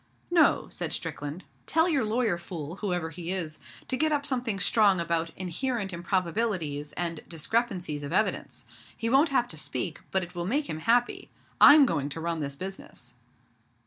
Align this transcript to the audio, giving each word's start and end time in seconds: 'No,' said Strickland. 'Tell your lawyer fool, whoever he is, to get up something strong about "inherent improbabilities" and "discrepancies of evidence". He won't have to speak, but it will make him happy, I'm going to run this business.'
'No,' 0.31 0.65
said 0.71 0.93
Strickland. 0.93 1.43
'Tell 1.67 1.87
your 1.87 2.03
lawyer 2.03 2.39
fool, 2.39 2.77
whoever 2.77 3.11
he 3.11 3.31
is, 3.31 3.59
to 3.87 3.95
get 3.95 4.11
up 4.11 4.25
something 4.25 4.57
strong 4.59 4.99
about 4.99 5.29
"inherent 5.37 5.93
improbabilities" 5.93 6.91
and 6.93 7.21
"discrepancies 7.27 8.01
of 8.01 8.11
evidence". 8.11 8.65
He 8.97 9.09
won't 9.11 9.29
have 9.29 9.47
to 9.49 9.57
speak, 9.57 10.01
but 10.09 10.23
it 10.23 10.33
will 10.33 10.47
make 10.47 10.67
him 10.67 10.79
happy, 10.79 11.29
I'm 11.69 11.85
going 11.85 12.09
to 12.09 12.19
run 12.19 12.39
this 12.39 12.55
business.' 12.55 13.13